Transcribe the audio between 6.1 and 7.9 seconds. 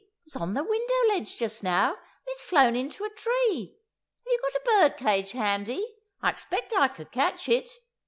I expect I could catch it.